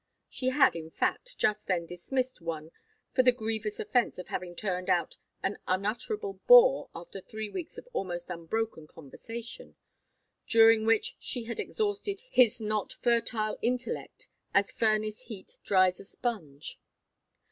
[0.27, 2.71] She had, in fact, just then dismissed one
[3.13, 7.87] for the grievous offence of having turned out an unutterable bore after three weeks of
[7.93, 9.75] almost unbroken conversation,
[10.47, 16.79] during which she had exhausted his not fertile intellect, as furnace heat dries a sponge.